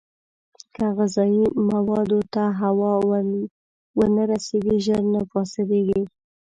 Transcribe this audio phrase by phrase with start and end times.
[0.73, 2.93] که غذايي موادو ته هوا
[3.97, 6.01] ونه رسېږي، ژر نه فاسېدېږي.